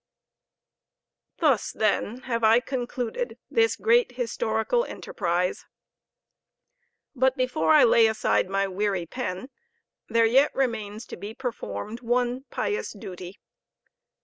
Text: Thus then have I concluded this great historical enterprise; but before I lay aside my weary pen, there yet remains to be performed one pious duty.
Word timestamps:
Thus 1.37 1.71
then 1.71 2.21
have 2.21 2.43
I 2.43 2.59
concluded 2.59 3.37
this 3.51 3.75
great 3.75 4.13
historical 4.13 4.83
enterprise; 4.83 5.65
but 7.15 7.37
before 7.37 7.71
I 7.73 7.83
lay 7.83 8.07
aside 8.07 8.49
my 8.49 8.67
weary 8.67 9.05
pen, 9.05 9.51
there 10.09 10.25
yet 10.25 10.55
remains 10.55 11.05
to 11.05 11.17
be 11.17 11.35
performed 11.35 11.99
one 12.01 12.45
pious 12.49 12.93
duty. 12.93 13.37